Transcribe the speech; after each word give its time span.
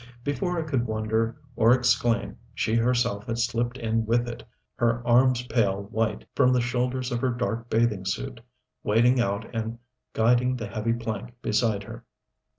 Before 0.23 0.57
I 0.57 0.67
could 0.67 0.87
wonder 0.87 1.39
or 1.55 1.73
exclaim 1.75 2.35
she 2.55 2.73
herself 2.73 3.27
had 3.27 3.37
slipped 3.37 3.77
in 3.77 4.03
with 4.03 4.27
it, 4.27 4.41
her 4.77 5.05
arms 5.07 5.43
pale 5.45 5.83
white 5.91 6.25
from 6.33 6.51
the 6.51 6.59
shoulders 6.59 7.11
of 7.11 7.21
her 7.21 7.29
dark 7.29 7.69
bathing 7.69 8.05
suit, 8.05 8.41
wading 8.83 9.19
out 9.19 9.45
and 9.53 9.77
guiding 10.13 10.55
the 10.55 10.65
heavy 10.65 10.93
plank 10.93 11.39
beside 11.43 11.83
her. 11.83 12.03